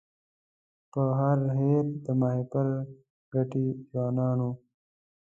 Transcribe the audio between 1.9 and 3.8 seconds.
د ماهیپر ګټي